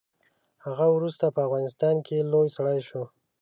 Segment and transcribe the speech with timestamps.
[0.65, 3.03] هغه وروسته په افغانستان کې لوی سړی شو.